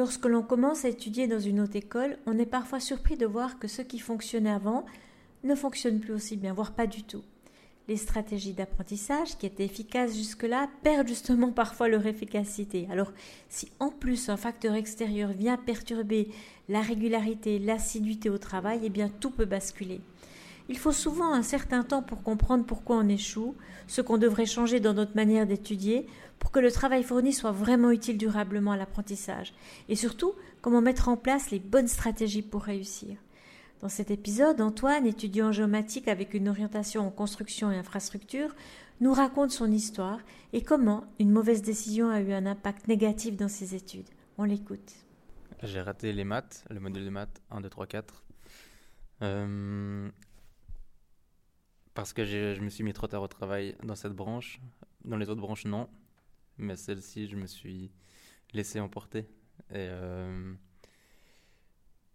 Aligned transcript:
Lorsque 0.00 0.24
l'on 0.24 0.40
commence 0.40 0.86
à 0.86 0.88
étudier 0.88 1.26
dans 1.26 1.38
une 1.38 1.60
haute 1.60 1.76
école, 1.76 2.16
on 2.24 2.38
est 2.38 2.46
parfois 2.46 2.80
surpris 2.80 3.18
de 3.18 3.26
voir 3.26 3.58
que 3.58 3.68
ce 3.68 3.82
qui 3.82 3.98
fonctionnait 3.98 4.48
avant 4.48 4.86
ne 5.44 5.54
fonctionne 5.54 6.00
plus 6.00 6.14
aussi 6.14 6.38
bien, 6.38 6.54
voire 6.54 6.72
pas 6.72 6.86
du 6.86 7.02
tout. 7.02 7.22
Les 7.86 7.98
stratégies 7.98 8.54
d'apprentissage 8.54 9.36
qui 9.36 9.44
étaient 9.44 9.66
efficaces 9.66 10.16
jusque-là 10.16 10.70
perdent 10.82 11.06
justement 11.06 11.52
parfois 11.52 11.88
leur 11.88 12.06
efficacité. 12.06 12.88
Alors, 12.90 13.12
si 13.50 13.70
en 13.78 13.90
plus 13.90 14.30
un 14.30 14.38
facteur 14.38 14.74
extérieur 14.74 15.32
vient 15.32 15.58
perturber 15.58 16.30
la 16.70 16.80
régularité, 16.80 17.58
l'assiduité 17.58 18.30
au 18.30 18.38
travail, 18.38 18.80
eh 18.82 18.88
bien 18.88 19.10
tout 19.10 19.30
peut 19.30 19.44
basculer. 19.44 20.00
Il 20.70 20.78
faut 20.78 20.92
souvent 20.92 21.34
un 21.34 21.42
certain 21.42 21.82
temps 21.82 22.00
pour 22.00 22.22
comprendre 22.22 22.64
pourquoi 22.64 22.98
on 22.98 23.08
échoue, 23.08 23.56
ce 23.88 24.00
qu'on 24.00 24.18
devrait 24.18 24.46
changer 24.46 24.78
dans 24.78 24.94
notre 24.94 25.16
manière 25.16 25.44
d'étudier, 25.44 26.06
pour 26.38 26.52
que 26.52 26.60
le 26.60 26.70
travail 26.70 27.02
fourni 27.02 27.32
soit 27.32 27.50
vraiment 27.50 27.90
utile 27.90 28.16
durablement 28.16 28.70
à 28.70 28.76
l'apprentissage, 28.76 29.52
et 29.88 29.96
surtout 29.96 30.32
comment 30.62 30.80
mettre 30.80 31.08
en 31.08 31.16
place 31.16 31.50
les 31.50 31.58
bonnes 31.58 31.88
stratégies 31.88 32.42
pour 32.42 32.62
réussir. 32.62 33.16
Dans 33.80 33.88
cet 33.88 34.12
épisode, 34.12 34.60
Antoine, 34.60 35.06
étudiant 35.06 35.48
en 35.48 35.52
géomatique 35.52 36.06
avec 36.06 36.34
une 36.34 36.48
orientation 36.48 37.04
en 37.04 37.10
construction 37.10 37.72
et 37.72 37.76
infrastructure, 37.76 38.54
nous 39.00 39.12
raconte 39.12 39.50
son 39.50 39.72
histoire 39.72 40.20
et 40.52 40.62
comment 40.62 41.02
une 41.18 41.32
mauvaise 41.32 41.62
décision 41.62 42.10
a 42.10 42.20
eu 42.20 42.32
un 42.32 42.46
impact 42.46 42.86
négatif 42.86 43.36
dans 43.36 43.48
ses 43.48 43.74
études. 43.74 44.08
On 44.38 44.44
l'écoute. 44.44 44.92
J'ai 45.64 45.80
raté 45.80 46.12
les 46.12 46.24
maths, 46.24 46.64
le 46.70 46.78
module 46.78 47.04
de 47.04 47.10
maths 47.10 47.42
1, 47.50 47.60
2, 47.60 47.68
3, 47.68 47.86
4. 47.88 48.24
Parce 51.94 52.12
que 52.12 52.24
je 52.24 52.60
me 52.60 52.68
suis 52.68 52.84
mis 52.84 52.92
trop 52.92 53.06
tard 53.06 53.22
au 53.22 53.28
travail 53.28 53.76
dans 53.82 53.94
cette 53.94 54.12
branche. 54.12 54.60
Dans 55.04 55.16
les 55.16 55.28
autres 55.28 55.40
branches, 55.40 55.64
non. 55.64 55.88
Mais 56.58 56.76
celle-ci, 56.76 57.26
je 57.28 57.36
me 57.36 57.46
suis 57.46 57.90
laissé 58.52 58.80
emporter. 58.80 59.20
Et 59.70 59.88
euh, 59.88 60.54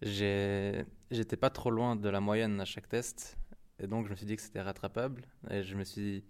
j'étais 0.02 1.38
pas 1.38 1.50
trop 1.50 1.72
loin 1.72 1.96
de 1.96 2.10
la 2.10 2.20
moyenne 2.20 2.60
à 2.62 2.66
chaque 2.66 2.88
test. 2.88 3.38
Et 3.80 3.88
donc, 3.88 4.06
je 4.06 4.12
me 4.12 4.16
suis 4.16 4.26
dit 4.26 4.36
que 4.36 4.42
c'était 4.42 4.62
rattrapable. 4.62 5.28
Et 5.50 5.64
je 5.64 5.76
me 5.76 5.84
suis 5.84 6.02
dit, 6.02 6.24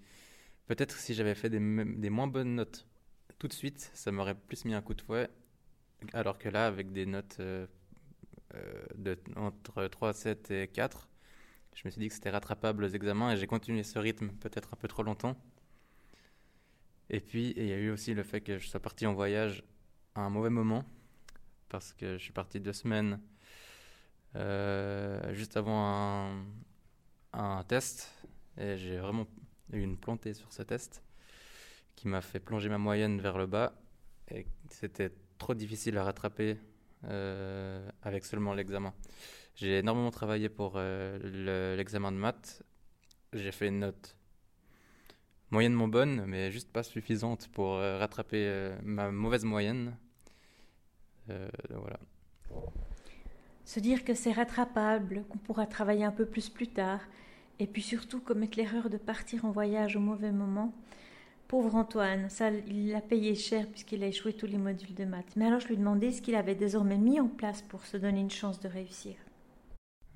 peut-être 0.67 0.97
si 0.97 1.13
j'avais 1.13 1.35
fait 1.35 1.49
des, 1.49 1.59
moins 1.59 2.27
bonnes 2.27 2.55
notes 2.55 2.87
tout 3.37 3.47
de 3.47 3.53
suite, 3.53 3.91
ça 3.93 4.11
m'aurait 4.11 4.35
plus 4.35 4.65
mis 4.65 4.73
un 4.73 4.81
coup 4.81 4.93
de 4.93 5.01
fouet 5.01 5.29
alors 6.13 6.37
que 6.37 6.49
là, 6.49 6.67
avec 6.67 6.91
des 6.91 7.05
notes 7.05 7.37
euh, 7.39 7.65
euh, 8.55 8.85
de, 8.95 9.17
entre 9.35 9.87
3, 9.87 10.13
7 10.13 10.51
et 10.51 10.67
4, 10.67 11.09
je 11.75 11.81
me 11.85 11.91
suis 11.91 11.99
dit 11.99 12.07
que 12.07 12.13
c'était 12.13 12.29
rattrapable 12.29 12.85
aux 12.85 12.89
examens 12.89 13.31
et 13.33 13.37
j'ai 13.37 13.47
continué 13.47 13.83
ce 13.83 13.99
rythme 13.99 14.29
peut-être 14.29 14.73
un 14.73 14.77
peu 14.77 14.87
trop 14.87 15.03
longtemps. 15.03 15.37
Et 17.09 17.19
puis, 17.19 17.53
il 17.55 17.67
y 17.67 17.73
a 17.73 17.77
eu 17.77 17.91
aussi 17.91 18.13
le 18.13 18.23
fait 18.23 18.41
que 18.41 18.57
je 18.57 18.67
sois 18.67 18.79
parti 18.79 19.05
en 19.05 19.13
voyage 19.13 19.63
à 20.15 20.21
un 20.21 20.29
mauvais 20.29 20.49
moment, 20.49 20.83
parce 21.69 21.93
que 21.93 22.17
je 22.17 22.23
suis 22.23 22.33
parti 22.33 22.59
deux 22.59 22.73
semaines 22.73 23.19
euh, 24.35 25.33
juste 25.33 25.55
avant 25.57 25.85
un, 25.85 26.45
un 27.33 27.63
test, 27.63 28.11
et 28.57 28.77
j'ai 28.77 28.97
vraiment 28.97 29.27
eu 29.71 29.81
une 29.81 29.97
plantée 29.97 30.33
sur 30.33 30.51
ce 30.51 30.63
test 30.63 31.03
qui 31.95 32.07
m'a 32.07 32.21
fait 32.21 32.39
plonger 32.39 32.69
ma 32.69 32.77
moyenne 32.77 33.19
vers 33.21 33.37
le 33.37 33.45
bas, 33.45 33.73
et 34.31 34.47
c'était 34.69 35.11
trop 35.37 35.53
difficile 35.53 35.97
à 35.97 36.03
rattraper 36.05 36.57
euh, 37.03 37.87
avec 38.01 38.25
seulement 38.25 38.53
l'examen. 38.53 38.93
J'ai 39.55 39.79
énormément 39.79 40.11
travaillé 40.11 40.49
pour 40.49 40.73
euh, 40.75 41.75
l'examen 41.75 42.11
de 42.11 42.17
maths. 42.17 42.63
J'ai 43.33 43.51
fait 43.51 43.67
une 43.67 43.79
note 43.79 44.15
moyennement 45.51 45.87
bonne, 45.87 46.25
mais 46.25 46.51
juste 46.51 46.71
pas 46.71 46.83
suffisante 46.83 47.47
pour 47.49 47.75
euh, 47.75 47.97
rattraper 47.99 48.73
ma 48.83 49.11
mauvaise 49.11 49.45
moyenne. 49.45 49.95
voilà. 51.27 51.99
Se 53.63 53.79
dire 53.79 54.03
que 54.03 54.13
c'est 54.13 54.31
rattrapable, 54.31 55.23
qu'on 55.29 55.37
pourra 55.37 55.65
travailler 55.65 56.05
un 56.05 56.11
peu 56.11 56.25
plus 56.25 56.49
plus 56.49 56.67
tard, 56.67 57.01
et 57.59 57.67
puis 57.67 57.81
surtout 57.81 58.19
commettre 58.19 58.57
l'erreur 58.57 58.89
de 58.89 58.97
partir 58.97 59.45
en 59.45 59.51
voyage 59.51 59.95
au 59.95 59.99
mauvais 59.99 60.31
moment, 60.31 60.73
Pauvre 61.47 61.75
Antoine, 61.75 62.29
ça, 62.29 62.49
il 62.49 62.89
l'a 62.89 63.01
payé 63.01 63.35
cher 63.35 63.67
puisqu'il 63.67 64.03
a 64.03 64.07
échoué 64.07 64.33
tous 64.33 64.47
les 64.47 64.57
modules 64.57 64.95
de 64.95 65.05
maths. 65.05 65.35
Mais 65.35 65.45
alors 65.45 65.59
je 65.59 65.67
lui 65.67 65.77
demandais 65.77 66.11
ce 66.11 66.21
qu'il 66.21 66.35
avait 66.35 66.55
désormais 66.55 66.97
mis 66.97 67.19
en 67.19 67.27
place 67.27 67.61
pour 67.61 67.85
se 67.85 67.97
donner 67.97 68.19
une 68.19 68.31
chance 68.31 68.59
de 68.59 68.67
réussir. 68.67 69.15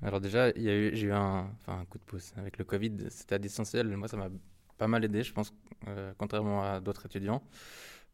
Alors 0.02 0.20
déjà, 0.20 0.50
j'ai 0.56 1.02
eu 1.02 1.12
un, 1.12 1.50
coup 1.88 1.98
de 1.98 2.04
pouce. 2.04 2.32
Avec 2.36 2.58
le 2.58 2.64
Covid, 2.64 2.96
c'était 3.10 3.36
à. 3.36 3.84
Moi, 3.84 4.08
ça 4.08 4.16
m'a 4.16 4.28
pas 4.78 4.88
mal 4.88 5.04
aidé, 5.04 5.22
je 5.22 5.32
pense, 5.32 5.52
euh, 5.88 6.12
contrairement 6.16 6.62
à 6.62 6.80
d'autres 6.80 7.06
étudiants, 7.06 7.42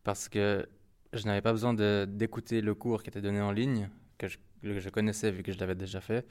parce 0.03 0.29
que 0.29 0.69
je 1.13 1.25
n'avais 1.25 1.41
pas 1.41 1.53
besoin 1.53 1.75
d'écouter 2.07 2.61
le 2.61 2.75
cours 2.75 3.03
qui 3.03 3.09
était 3.09 3.23
donné 3.23 3.41
en 3.41 3.53
ligne, 3.53 3.89
que 4.19 4.27
je, 4.27 4.39
que 4.63 4.81
je 4.81 4.89
connaissais 4.91 5.31
vu 5.31 5.43
que 5.43 5.53
je 5.53 5.59
l'avais 5.59 5.77
déjà 5.77 6.01
fait. 6.01 6.27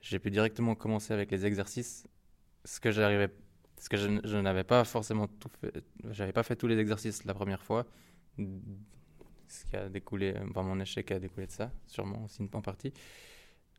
J'ai 0.00 0.18
pu 0.18 0.30
directement 0.30 0.74
commencer 0.74 1.14
avec 1.14 1.30
les 1.30 1.46
exercices, 1.46 2.06
ce 2.64 2.80
que 2.80 2.90
j'arrivais 2.90 3.30
parce 3.78 3.88
que 3.88 3.96
je, 3.96 4.36
n'avais 4.36 4.64
pas 4.64 4.82
forcément 4.82 5.28
tout 5.28 5.50
fait, 5.60 5.84
j'avais 6.10 6.32
pas 6.32 6.42
fait 6.42 6.56
tous 6.56 6.66
les 6.66 6.78
exercices 6.78 7.24
la 7.24 7.32
première 7.32 7.62
fois, 7.62 7.86
ce 8.36 9.64
qui 9.66 9.76
a 9.76 9.88
découlé, 9.88 10.34
enfin 10.50 10.64
mon 10.64 10.80
échec 10.80 11.12
a 11.12 11.20
découlé 11.20 11.46
de 11.46 11.52
ça, 11.52 11.70
sûrement 11.86 12.24
aussi 12.24 12.42
en 12.52 12.60
partie. 12.60 12.92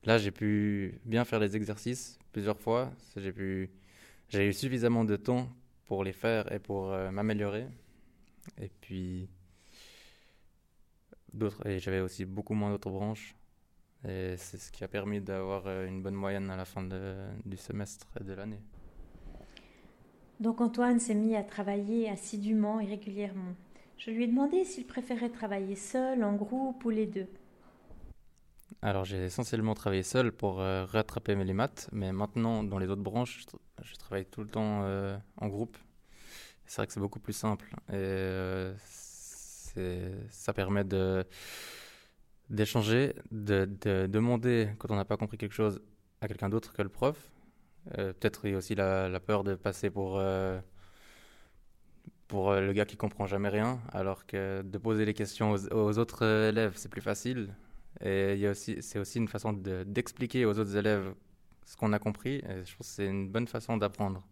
Là, 0.06 0.18
j'ai 0.18 0.32
pu 0.32 1.02
bien 1.04 1.26
faire 1.26 1.42
les 1.42 1.58
exercices 1.58 2.18
plusieurs 2.32 2.58
fois, 2.62 2.94
j'ai 3.18 4.48
eu 4.48 4.54
suffisamment 4.54 5.04
de 5.04 5.18
temps 5.18 5.50
pour 5.84 6.06
les 6.06 6.14
faire 6.14 6.50
et 6.50 6.60
pour 6.60 6.94
euh, 6.94 7.12
m'améliorer. 7.12 7.68
Et 8.58 8.70
puis 8.80 9.28
d'autres, 11.34 11.68
et 11.68 11.80
j'avais 11.80 12.00
aussi 12.00 12.24
beaucoup 12.24 12.54
moins 12.54 12.72
d'autres 12.72 12.90
branches. 12.90 13.36
Et 14.08 14.38
c'est 14.38 14.58
ce 14.58 14.72
qui 14.72 14.86
a 14.86 14.88
permis 14.88 15.20
d'avoir 15.20 15.68
euh, 15.68 15.86
une 15.88 16.02
bonne 16.02 16.16
moyenne 16.16 16.50
à 16.50 16.56
la 16.56 16.64
fin 16.64 16.88
du 17.44 17.58
semestre 17.58 18.08
et 18.22 18.24
de 18.24 18.32
l'année. 18.32 18.62
Donc 20.40 20.62
Antoine 20.62 21.00
s'est 21.00 21.16
mis 21.16 21.36
à 21.36 21.44
travailler 21.44 22.10
assidûment 22.10 22.80
et 22.80 22.86
régulièrement. 22.86 23.56
Je 23.98 24.12
lui 24.12 24.24
ai 24.24 24.28
demandé 24.28 24.64
s'il 24.64 24.88
préférait 24.88 25.30
travailler 25.30 25.76
seul, 25.76 26.24
en 26.24 26.34
groupe 26.34 26.86
ou 26.86 26.90
les 26.90 27.06
deux. 27.06 27.28
Alors 28.82 29.04
j'ai 29.04 29.26
essentiellement 29.26 29.74
travaillé 29.74 30.04
seul 30.04 30.32
pour 30.32 30.62
euh, 30.62 30.86
rattraper 30.86 31.36
mes 31.36 31.52
maths, 31.54 31.90
mais 31.92 32.14
maintenant 32.14 32.64
dans 32.64 32.78
les 32.78 32.88
autres 32.88 33.02
branches, 33.02 33.46
je, 33.82 33.96
travaille 33.96 34.26
tout 34.26 34.42
le 34.42 34.48
temps 34.48 34.84
euh, 34.84 35.18
en 35.36 35.50
groupe. 35.50 35.78
C'est 36.66 36.78
vrai 36.78 36.88
que 36.88 36.94
c'est 36.94 37.02
beaucoup 37.02 37.20
plus 37.20 37.34
simple 37.34 37.74
et 37.90 37.96
euh, 37.96 38.74
ça 40.30 40.54
permet 40.54 40.86
de 40.86 41.26
d'échanger, 42.50 43.14
de, 43.32 43.70
de, 43.82 44.08
demander 44.08 44.70
quand 44.80 44.90
on 44.92 44.96
n'a 44.96 45.06
pas 45.06 45.18
compris 45.18 45.38
quelque 45.38 45.54
chose 45.54 45.82
à 46.22 46.28
quelqu'un 46.28 46.50
d'autre 46.50 46.74
que 46.74 46.82
le 46.82 46.90
prof, 46.90 47.30
euh, 47.98 48.14
peut-être 48.14 48.48
aussi 48.50 48.76
la, 48.76 49.20
peur 49.20 49.44
de 49.44 49.56
passer 49.56 49.90
pour, 49.90 50.20
euh, 50.20 50.60
pour 52.28 52.52
euh, 52.52 52.62
le 52.62 52.74
gars 52.74 52.86
qui 52.86 52.98
comprend 52.98 53.26
jamais 53.26 53.50
rien, 53.50 53.80
alors 53.92 54.26
que 54.26 54.62
de 54.62 54.78
poser 54.78 55.06
les 55.06 55.14
questions 55.14 55.52
aux, 55.52 55.98
autres 55.98 56.24
élèves, 56.50 56.74
c'est 56.76 56.90
plus 56.90 57.02
facile. 57.02 57.56
Et 58.02 58.42
c'est 58.54 59.00
aussi 59.00 59.18
une 59.18 59.28
façon 59.28 59.52
d'expliquer 59.52 60.46
aux 60.46 60.58
autres 60.60 60.78
élèves 60.78 61.14
ce 61.66 61.76
qu'on 61.76 61.92
a 61.92 62.00
compris. 62.00 62.36
Et 62.36 62.64
je 62.66 62.76
pense 62.78 62.88
que 62.88 62.94
c'est 62.94 63.08
une 63.08 63.30
bonne 63.30 63.48
façon 63.48 63.78
d'apprendre. 63.78 64.24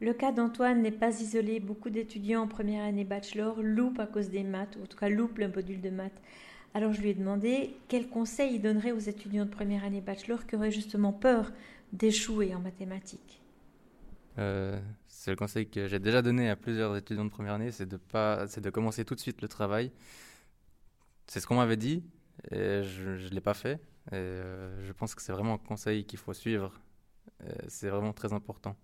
Le 0.00 0.12
cas 0.12 0.32
d'Antoine 0.32 0.82
n'est 0.82 0.90
pas 0.90 1.20
isolé. 1.20 1.60
Beaucoup 1.60 1.88
d'étudiants 1.88 2.42
en 2.42 2.48
première 2.48 2.84
année 2.84 3.04
bachelor 3.04 3.62
loupent 3.62 4.00
à 4.00 4.06
cause 4.06 4.28
des 4.28 4.42
maths, 4.42 4.76
ou 4.76 4.82
en 4.82 4.86
tout 4.86 4.98
cas 4.98 5.08
loupent 5.08 5.38
le 5.38 5.48
module 5.48 5.80
de 5.80 5.90
maths. 5.90 6.20
Alors 6.74 6.92
je 6.92 7.00
lui 7.00 7.10
ai 7.10 7.14
demandé 7.14 7.74
quel 7.88 8.08
conseil 8.08 8.54
il 8.56 8.62
donnerait 8.62 8.92
aux 8.92 8.98
étudiants 8.98 9.46
de 9.46 9.50
première 9.50 9.84
année 9.84 10.00
bachelor 10.00 10.46
qui 10.46 10.56
auraient 10.56 10.70
justement 10.70 11.12
peur 11.12 11.52
d'échouer 11.92 12.54
en 12.54 12.60
mathématiques? 12.60 13.40
Euh, 14.38 14.78
c'est 15.08 15.30
le 15.30 15.36
conseil 15.36 15.68
que 15.68 15.86
j'ai 15.86 15.98
déjà 15.98 16.20
donné 16.20 16.50
à 16.50 16.56
plusieurs 16.56 16.94
étudiants 16.96 17.24
de 17.24 17.30
première 17.30 17.54
année, 17.54 17.70
c'est 17.70 17.86
de 17.86 17.96
pas, 17.96 18.46
c'est 18.46 18.60
de 18.60 18.68
commencer 18.68 19.04
tout 19.04 19.14
de 19.14 19.20
suite 19.20 19.40
le 19.40 19.48
travail. 19.48 19.90
C'est 21.26 21.40
ce 21.40 21.46
qu'on 21.46 21.56
m'avait 21.56 21.78
dit, 21.78 22.04
et 22.50 22.82
je 22.82 23.24
ne 23.24 23.28
l'ai 23.30 23.40
pas 23.40 23.54
fait. 23.54 23.80
Et 24.12 24.14
euh, 24.14 24.84
je 24.84 24.92
pense 24.92 25.14
que 25.14 25.22
c'est 25.22 25.32
vraiment 25.32 25.54
un 25.54 25.58
conseil 25.58 26.04
qu'il 26.04 26.18
faut 26.18 26.34
suivre. 26.34 26.80
C'est 27.68 27.88
vraiment 27.88 28.12
très 28.12 28.32
important. 28.32 28.76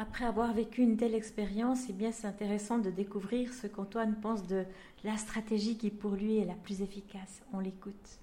Après 0.00 0.24
avoir 0.24 0.54
vécu 0.54 0.80
une 0.80 0.96
telle 0.96 1.14
expérience, 1.14 1.80
eh 1.90 1.92
bien 1.92 2.10
c'est 2.10 2.26
intéressant 2.26 2.78
de 2.78 2.88
découvrir 2.88 3.52
ce 3.52 3.66
qu'Antoine 3.66 4.18
pense 4.18 4.46
de 4.46 4.64
la 5.04 5.18
stratégie 5.18 5.76
qui 5.76 5.90
pour 5.90 6.12
lui 6.12 6.38
est 6.38 6.46
la 6.46 6.54
plus 6.54 6.80
efficace. 6.80 7.42
On 7.52 7.58
l'écoute. 7.58 8.18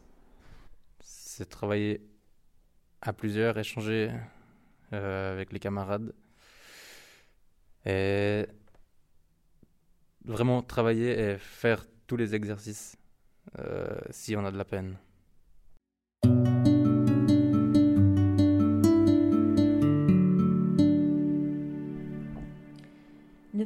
C'est 1.02 1.48
travailler 1.48 2.02
à 3.04 3.14
plusieurs, 3.14 3.60
échanger 3.60 4.12
euh, 4.92 5.34
avec 5.34 5.54
les 5.54 5.60
camarades 5.60 6.16
et 7.86 8.48
vraiment 10.26 10.64
travailler 10.64 11.12
et 11.12 11.38
faire 11.38 11.86
tous 12.08 12.18
les 12.18 12.34
exercices 12.34 12.98
euh, 13.60 14.00
si 14.10 14.36
on 14.36 14.44
a 14.44 14.52
de 14.52 14.58
la 14.58 14.66
peine. 14.66 14.98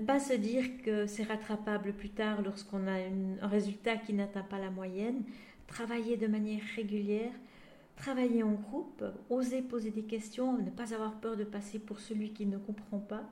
Pas 0.02 0.20
se 0.20 0.34
dire 0.34 0.82
que 0.84 1.06
c'est 1.06 1.24
rattrapable 1.24 1.94
plus 1.94 2.10
tard 2.10 2.42
lorsqu'on 2.42 2.88
a 2.88 2.98
un 3.42 3.48
résultat 3.48 3.98
qui 3.98 4.14
n'atteint 4.14 4.44
pas 4.44 4.60
la 4.60 4.70
moyenne. 4.70 5.24
Travailler 5.68 6.18
de 6.18 6.28
manière 6.28 6.62
régulière, 6.76 7.32
travailler 7.96 8.44
en 8.44 8.54
groupe, 8.54 9.04
oser 9.30 9.62
poser 9.62 9.92
des 9.92 10.04
questions, 10.04 10.58
ne 10.58 10.70
pas 10.70 10.94
avoir 10.94 11.20
peur 11.20 11.38
de 11.38 11.44
passer 11.44 11.80
pour 11.80 12.00
celui 12.00 12.32
qui 12.34 12.46
ne 12.46 12.58
comprend 12.58 13.00
pas. 13.00 13.30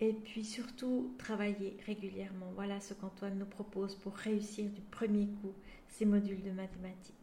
Et 0.00 0.12
puis 0.12 0.44
surtout, 0.44 1.14
travailler 1.18 1.76
régulièrement. 1.86 2.52
Voilà 2.54 2.80
ce 2.80 2.94
qu'Antoine 2.94 3.38
nous 3.38 3.46
propose 3.46 3.96
pour 3.96 4.14
réussir 4.14 4.70
du 4.70 4.80
premier 4.80 5.26
coup 5.42 5.52
ces 5.88 6.06
modules 6.06 6.42
de 6.42 6.52
mathématiques. 6.52 7.17